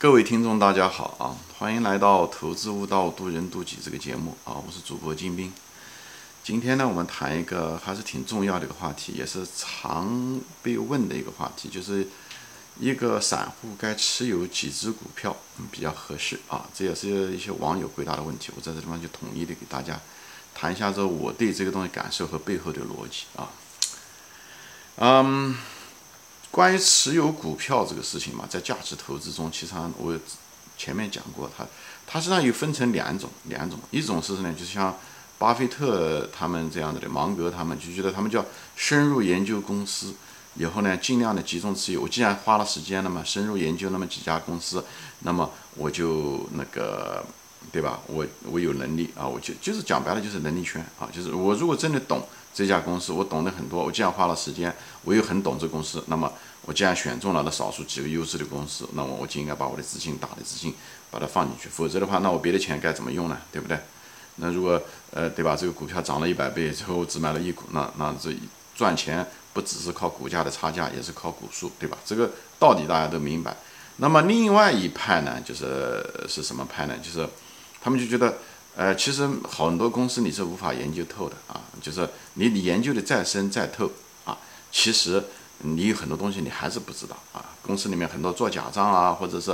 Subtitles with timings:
[0.00, 1.34] 各位听众，大家好啊！
[1.58, 4.54] 欢迎来到《投资悟道，渡人渡己》这个节目啊！
[4.54, 5.52] 我是主播金兵。
[6.44, 12.06] 今天呢，我们谈一个还是挺重要的一个话题，也是常被问的一个话题，就是
[12.78, 15.36] 一个散户该持有几只股票
[15.72, 16.64] 比较合适啊？
[16.72, 18.52] 这也是一些网友回答的问题。
[18.54, 19.98] 我在这地方就统一的给大家
[20.54, 23.50] 谈一下这我对这个东西感受和背后的逻辑啊。
[24.98, 25.56] 嗯。
[26.50, 30.18] 关于持有股票这个事情嘛，在价值投资中，其实我
[30.78, 31.64] 前面讲过，它
[32.06, 34.96] 它实际上又分成两种，两种，一种是呢，就像
[35.38, 40.14] 巴菲特他们这样子的，芒格他们就觉得他们叫深入研究公司，
[40.54, 42.00] 以后呢，尽量的集中持有。
[42.00, 44.82] 我既然花了时间了嘛，深入研究那么几家公司，
[45.20, 47.22] 那么我就那个，
[47.70, 48.00] 对吧？
[48.06, 52.26] 我我有能力啊，我就就是讲白了就是能力圈啊，就是我如果真的懂。
[52.54, 60.74] 这家公司我懂得很多，我既然花了时间，我又很懂这公司，那么我既然选中了那少数几个优质的公司，那么我就应该把我的资金、大的资金
[61.08, 63.38] 把它放进去，否则的话，那我别的钱该怎么用呢？
[63.52, 63.78] 对不对？
[64.36, 64.80] 那如果
[65.12, 65.54] 呃，对吧？
[65.54, 68.34] 这个股票涨了一百倍之后只买了一股，那那这
[68.74, 71.96] 赚钱不只是靠股价的差价，也是靠股数，对吧？
[72.04, 73.56] 这个道理大家都明白。
[73.98, 76.94] 那么另外一派呢，就是是什么派呢？
[76.98, 77.28] 就是
[77.80, 78.38] 他们就觉得。
[78.78, 83.90] 呃，其实很多公司你是无法研究透的啊，就是你你研究的再深再透
[84.24, 84.38] 啊，
[84.70, 85.20] 其实
[85.62, 87.44] 你有很多东西你还是不知道啊。
[87.60, 89.50] 公司里面很多做假账啊，或者是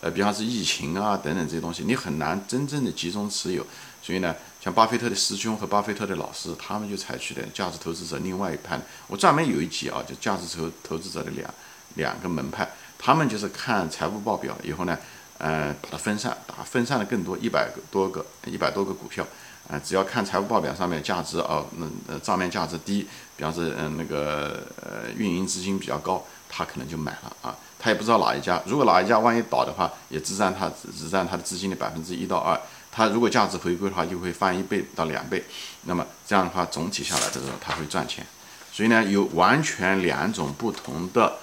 [0.00, 3.66] 呃，比方是疫情啊等等这些东西，你很难真正的集中持有。
[4.00, 8.80] 所以呢，像巴菲特的师兄和巴菲特的老师，他们就采取的价值投资者另外一派。
[9.08, 11.52] 我专门有一集啊，就价值投投资者的两
[11.96, 14.96] 两个门派，他们就是看财务报表以后呢。
[15.40, 19.26] 呃，把它分散，打分散了更多一百多个一百多个股票，
[19.70, 32.60] 啊，只要看财务报表上面价值哦，那呃账面价值低，比方说嗯那个呃运营资金比较高，他可能就买了啊，他也不知道哪一家，如果哪一家万一倒的话，也只占他只占他的资金的百分之一到二，
[32.92, 35.42] 他如果价值回归的话，就会翻一倍到两倍，
[35.84, 38.26] 那么这样的话总体下来的时候他会赚钱，
[38.70, 41.38] 所以呢有完全两种不同的。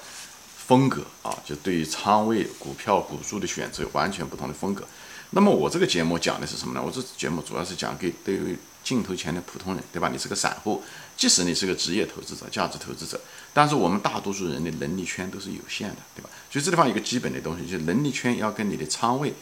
[0.67, 4.85] 风格啊，就对于仓位、股票、股数的选择完全不同的风格。
[5.29, 6.83] 那么我这个节目讲的是什么呢？
[6.85, 10.09] 我这节目主要是讲给对于镜头前的普通人，对吧？
[10.11, 10.83] 你是个散户，
[11.15, 13.17] 即使你是个职业投资者、价值投资者，
[13.53, 16.29] 但是我们大多数人的能力圈都是有限的，对吧？
[16.51, 19.33] 所以这地方一个基本的东西，就是能力圈要跟你的仓位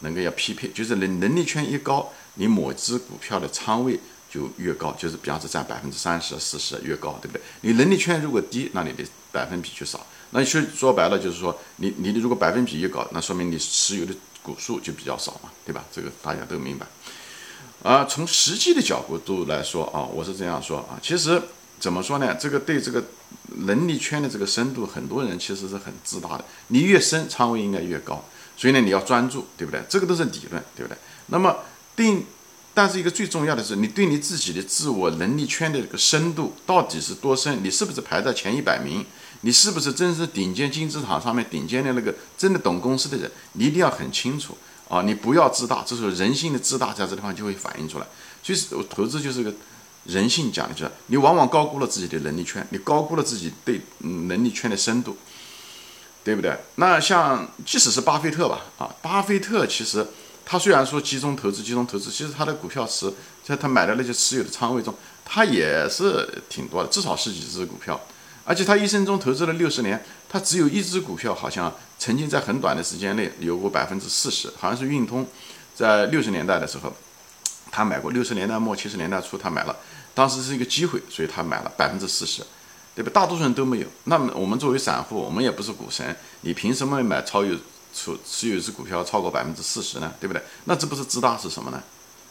[0.00, 3.98] 能够要匹配，就是能能力圈一高，你某只股票的仓位
[4.30, 7.42] 就越高，就是比方说占百分之三十、四十越高，对不对？
[7.62, 9.02] 你能力圈如果低，那你的
[9.32, 10.06] 百分比就少。
[10.36, 14.12] 那其实说白了就是说，你你如果百分比越高，那说明你持有的
[14.42, 15.84] 股数就比较少嘛，对吧？
[15.92, 16.84] 这个大家都明白。
[17.84, 21.40] 啊，从实际的角度来说啊，我是这样说啊，其实
[21.78, 22.34] 怎么说呢？
[22.34, 23.04] 这个对这个
[23.66, 26.44] 能力圈的这个深度，很多人其实是很自大的。
[26.68, 28.24] 你越深，仓位应该越高，
[28.56, 29.80] 所以呢，你要专注，对不对？
[29.88, 30.98] 这个都是理论，对不对？
[31.26, 31.56] 那么
[31.94, 32.26] 定。
[32.76, 37.62] 但是一个最重要的是，你对你自己的自我能力圈的这个深度到底是多深？
[37.62, 39.06] 你是不是排在前一百名？
[39.44, 43.30] 你是不是真是顶尖金字塔上面顶尖的那个真的懂公司的人？
[43.52, 44.56] 你一定要很清楚
[44.88, 45.02] 啊！
[45.02, 48.06] 你不要自大，这时候人性的自大在这地方就会反映出来。
[48.42, 49.52] 其实，投资就是个
[50.04, 55.14] 人性讲的，就是你往往高估了自己的能力圈，你高估了自己对能力圈的深度，
[56.24, 56.56] 对不对？
[56.76, 60.06] 那像即使是巴菲特吧，啊，巴菲特其实。
[60.46, 63.10] 他虽然说集中投资，集中投资，其实他的股票持
[63.42, 64.94] 在他买的那些持有的仓位中，
[65.24, 67.98] 他也是挺多的，至少十几只股票。
[68.44, 75.26] 而且他一生中投资了六十年，他只有一只股票好像曾经在很短的时间内有过百分之四十，好像是运通，
[75.74, 76.92] 在六十年代的时候，
[77.70, 78.10] 他买过。
[78.10, 79.76] 六十年代末七十年代初他买了，
[80.14, 82.44] 当时是一个机会，所以他买了百分之四十，
[82.94, 83.10] 对吧？
[83.14, 83.86] 大多数人都没有。
[84.04, 87.56] 那么我们作为散户，我们也不是股神，你凭什么买超有？
[87.96, 90.42] 持持有一只股票超过百分之四十呢，对不对？
[90.64, 91.80] 那这不是自大是什么呢？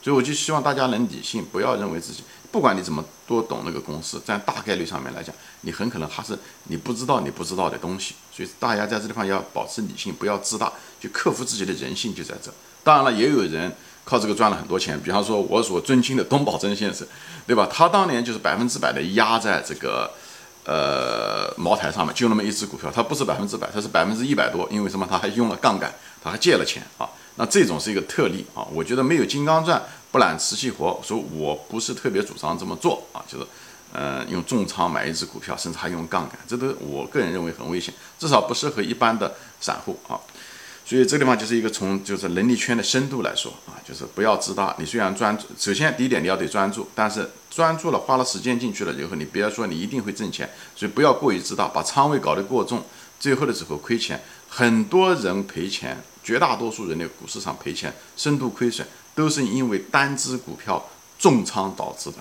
[0.04, 8.14] 所以我就希望大家能理性，不要认为自己不管你怎么多懂那个公司，在大概率上面来讲，你很可能还是你不知道你不知道的东西。
[8.36, 12.54] 所以大家在这地方要保持理性，不要自大，就克服自己的人性就在这。
[12.84, 13.74] 当然了，也有人
[14.04, 17.08] 靠这个赚了很多钱，比方说我所尊敬的东宝珍先生，
[17.48, 17.66] 对吧？
[17.72, 20.12] 他当年就是百分之百的压在这个。
[20.66, 25.06] 呃，茅台上面就那么一只股票，它不是百分之百，它是百分之一百多，因为什么？
[25.10, 25.94] 它还用了杠杆，
[26.24, 27.06] 它还借了钱啊。
[27.36, 28.64] 那这种是一个特例啊。
[28.72, 29.84] 我觉得没有金刚钻
[30.14, 33.26] 不揽瓷器活，所以我不是特别主张这么做啊。
[33.28, 33.48] 就是，
[33.92, 40.22] 呃，用重仓买一只股票，甚至还用杠杆，这都我个人认为很危险，至少不适合一般的散户啊。
[40.86, 44.76] 所以这个地方就是一个从就是能力圈的深度来说啊，就是不要自大。
[44.78, 52.84] 你虽然专注，首先第一点你要得专注，但是专注了花了时间进去了以后，你不要说你一定会挣钱，所以不要过于自大，把仓位搞得过重，
[53.20, 54.22] 最后的时候亏钱。
[54.50, 60.84] 很多人赔钱绝大多数人的股市上赔钱、深度亏损，都是因为单只股票
[61.20, 62.18] 重仓导致的。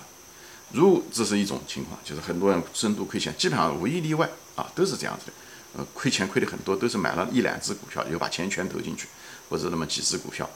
[0.71, 5.33] 如这是一种情况，就是很多人深度亏钱，基本上无一例外啊，都是这样子的。
[5.75, 9.07] 呃，亏钱亏的很多，都是买了一两只股票，又把钱全投进去，
[9.49, 10.49] 或者那么几只股票。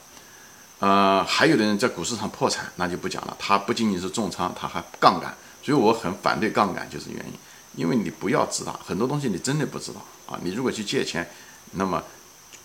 [0.80, 3.36] 呃，还有的人在股市上破产，那就不讲了。
[3.40, 5.36] 他不仅仅是重仓，他还杠杆。
[5.64, 7.34] 所以我很反对杠杆，就是原因，
[7.76, 10.40] 因为你不要知道很多东西，你真的不知道啊。
[10.44, 11.28] 你如果去借钱，
[11.72, 12.04] 那么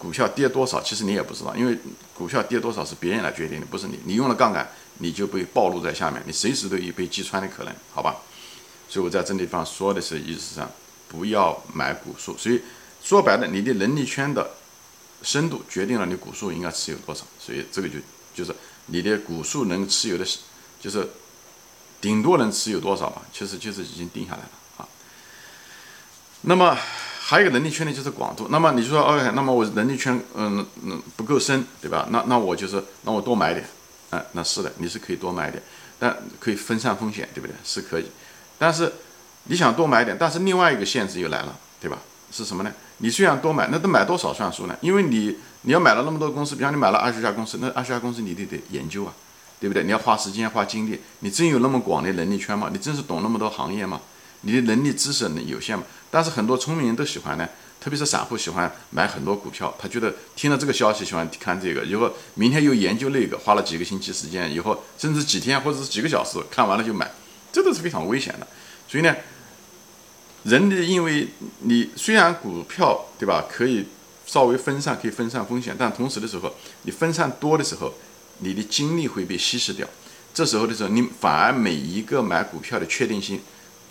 [0.02, 1.78] 股票跌多少，其实你也不知道，因为
[2.12, 4.00] 股票跌多少是别人来决定的，不是你。
[4.04, 4.68] 你用了杠杆，
[4.98, 8.16] 你就被暴露在下面，你随时都有被击穿的可能，好吧？
[8.88, 10.68] 所以我在这地方说的是意思上，
[11.06, 12.36] 不要买股数。
[12.36, 12.60] 所以
[13.00, 14.50] 说白了，你的能力圈的。
[15.24, 17.94] 深度决定了你股数应该持有多少，所以这个就
[18.34, 18.52] 就是
[18.86, 20.26] 你的股数能持有的，
[20.80, 21.08] 就是
[22.00, 24.88] 顶多能持有多少嘛，其实就是已经定下来了啊。
[26.40, 26.76] 那么
[27.32, 28.48] 还有一个能力圈呢，就是广度。
[28.50, 32.06] 那么你说，OK，那么我能力圈嗯嗯不够深，对吧？
[32.10, 33.66] 那那我就是那我多买点，
[34.10, 35.62] 嗯，那是的，你是可以多买点，
[35.98, 37.54] 但可以分散风险，对不对？
[37.64, 38.04] 是可以。
[38.58, 38.92] 但是
[39.44, 41.96] 你想多买点，但是另外一个限制又来了，对吧？
[42.30, 42.70] 是什么呢？
[42.98, 44.76] 你虽然多买，那都买多少算数呢？
[44.82, 49.14] 因为你你要买了那么多公司，比方你买了二十家公司，那二十家公司你得得研究啊，
[49.58, 49.82] 对不对？
[49.84, 52.68] 你要花时间花精力，你真有那么广的能力圈吗？
[52.70, 54.02] 你真是懂那么多行业吗？
[54.42, 55.84] 你的能力知识能有限吗？
[56.12, 57.48] 但是很多聪明人都喜欢呢，
[57.80, 67.10] 特别是散户喜欢买很多股票，他觉得听了这个消息喜欢看这个，以后明天又研究那个，花了几个星期时间，以后甚至几天或者是几个小时看完了就买，
[67.50, 68.46] 这都是非常危险的。
[68.86, 69.16] 所以呢。
[70.44, 71.28] 人的，因为
[71.60, 73.86] 你虽然股票对吧，可以
[74.26, 77.94] 稍微分散，可以分散风险，但同时的时候，你分散多的时候，
[78.38, 79.86] 你的精力会被稀释掉。
[80.34, 83.40] 这时候的时候，你反而每一个买股票的确定性，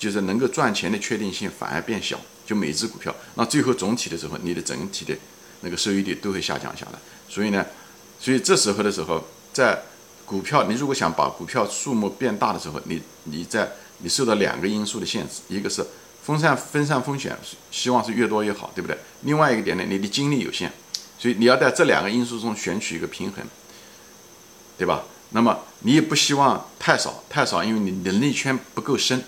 [0.02, 2.20] 就是能够赚钱的确定性反而变小。
[2.44, 5.16] 就每只股票，那最后总体的时候，你的整体的
[5.62, 7.00] 那个收益率都会下降下来。
[7.30, 7.64] 所以呢，
[8.20, 9.84] 所以这时候的时候，在
[10.26, 15.86] 股票，你如果想把股票数目变大的时候，你你在你受到两个因素的限制，一个是。
[16.24, 17.36] 分散分散风险，
[17.72, 18.96] 希望是越多越好，对不对？
[19.22, 20.72] 另外一个点呢，你的精力有限，
[21.18, 23.44] 所以你要在这两个因素中选取一个平衡，
[24.78, 25.04] 对吧？
[25.32, 29.24] 那么你也不希望太少太少，因为你能力圈不够深，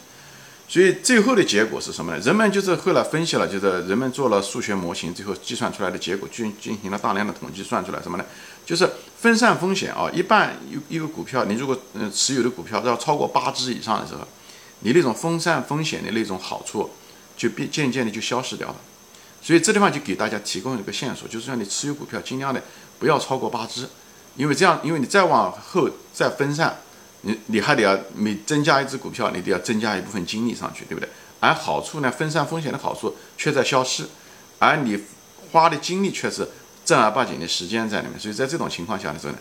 [0.68, 2.19] 所以最后的结果是什么呢？
[2.24, 8.25] 人们就是后来分析了，就是人们做了数学模型，最后计算出来的结果进进行了大量的统计，算出来什么呢？
[8.65, 8.89] 就是
[9.19, 14.27] 分散风险啊，一半一一个股票，你如果嗯持有的股票要超过八只以上的时候。
[14.86, 16.89] 你那种分散风险的那种好处，
[17.38, 18.75] 就变渐渐的就消失掉了。
[19.42, 22.62] 所以这地方就给大家提供一个线索，就是让你持有股票尽量的
[23.00, 23.88] 不要超过八只，
[24.36, 26.81] 因为这样，因为你再往后再分散，
[27.23, 31.09] 你你还得要每增加一只股票，你得要增加一部分精力上去，对不对？
[31.39, 34.05] 而好处呢，分散风险的好处却在消失，
[34.59, 35.03] 而你
[35.51, 36.47] 花的精力却是
[36.85, 38.19] 正儿八经的时间在里面。
[38.19, 39.39] 所以在这种情况下的时候呢，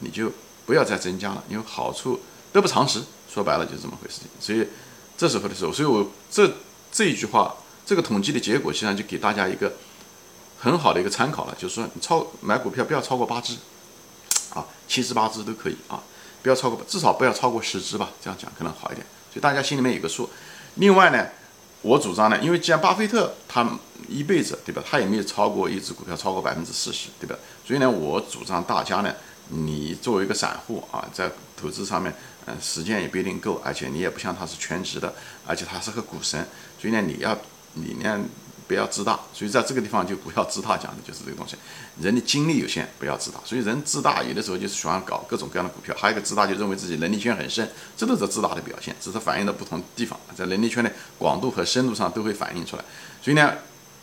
[0.00, 0.32] 你就
[0.66, 2.20] 不要再增加了，因为好处
[2.52, 3.00] 得不偿失。
[3.28, 4.20] 说白了就是这么回事。
[4.20, 4.66] 情，所以
[5.16, 6.48] 这时候的时候，所以我这
[6.92, 7.54] 这一句话，
[7.84, 9.72] 这个统计的结果，实际上就给大家一个
[10.58, 13.56] 很好的一个参考了，就是说你超买股票不要超过八只，
[14.54, 16.00] 啊，七只八只都可以啊，
[16.44, 20.28] 不要超过，至少不要超过十只吧，这样讲可能好一点，所以大家心里面有个数。
[20.74, 21.26] 另外呢，
[21.80, 23.66] 我主张呢，因为既然巴菲特他
[24.06, 27.34] 一辈子对吧，他也没有超过一只股票超过百分之四十，对吧？
[27.66, 29.14] 所以呢，我主张大家呢，
[29.48, 32.14] 你作为一个散户啊，在投资上面。
[32.46, 35.14] 嗯，时间也不一定够，而且你也不像他是全职的，
[35.46, 36.46] 而且他是个股神，
[36.78, 37.34] 所以呢，你要
[37.72, 38.20] 你呢
[38.66, 41.56] 不要自大，所以在这个地方就不要自大，讲的就是这个东西。
[42.00, 43.38] 人的精力有限，不要自大。
[43.44, 52.84] 所以人自大有的时候就是喜欢搞各种各样的股票，还有一个自大就认为自己能力圈很深，这都是自大的表现，只是反映到不同地方，在能力圈的广度和深度上都会反映出来。
[53.22, 53.52] 所以呢，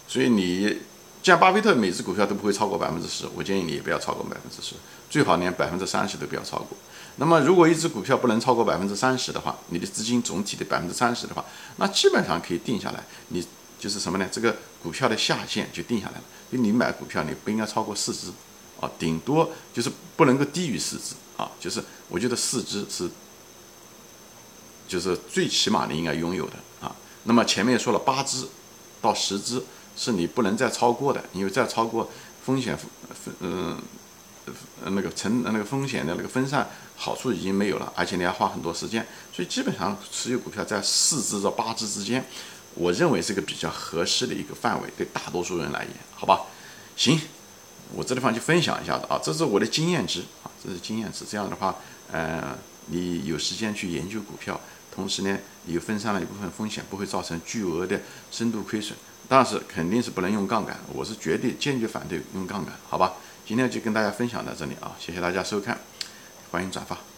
[0.07, 0.77] 所以你
[1.23, 4.75] 像巴菲特每只股票都不会超过百分之十，我建议你也不要超过百分之十，
[5.09, 6.77] 最好连百分之三十都不要超过。
[7.17, 11.43] 那么，如果一只股票不能超过百分之三十的话，你的资金总体的百分之三十的话，
[11.75, 13.03] 那基本上可以定下来。
[13.27, 13.45] 你
[13.81, 14.29] 就是什么呢？
[14.31, 16.23] 这个股票的下限就定下来了。
[16.51, 18.27] 就你买股票，你不应该超过四只，
[18.79, 23.09] 啊，顶多就是不能够低于四只，啊，就是我觉得四只是，
[24.87, 26.95] 就是最起码你应该拥有的，啊。
[27.23, 28.47] 那么前面说了八只
[29.01, 29.63] 到十只
[29.97, 32.07] 是你不能再超过的，因为再超过
[32.45, 33.81] 风险分嗯。
[34.85, 42.25] 那个成那个风险的那个分散好处已经没有了，而且你要花很多时间，所以基本上持有股票在四只到八只之间，
[42.75, 46.41] 我认为是个比较合适的一个范围，对大多数人来言，好吧？
[46.95, 47.19] 行，
[47.93, 51.25] 我这地方就分享一下子啊，这是我的经验值啊，这是经验值。
[51.29, 51.75] 这样的话，
[52.11, 54.59] 呃，你有时间去研究股票，
[54.93, 57.99] 同时呢，又分散了一部分风险，不会造成巨额的
[58.31, 58.97] 深度亏损。
[59.27, 63.13] 但是肯定是不能用杠杆，我是绝对坚决反对用杠杆，好吧？
[63.45, 65.79] 今天就跟大家分享到这里啊，谢谢大家收看，
[66.51, 67.10] 欢迎转发。